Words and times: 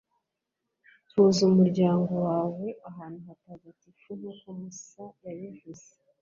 tuza 1.09 1.39
umuryango 1.49 2.13
wawe 2.27 2.67
ahantu 2.89 3.19
hatagatifu 3.29 4.07
nk'uko 4.17 4.45
musa 4.59 5.03
yabivuze 5.25 5.89